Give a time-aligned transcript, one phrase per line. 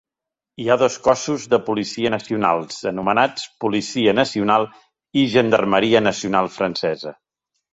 [0.61, 4.67] Hi ha dos cossos de policia nacionals anomenats "Policia Nacional"
[5.25, 7.15] i "Gendarmeria Nacional Francesa".